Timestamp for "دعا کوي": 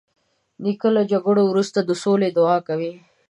2.37-2.93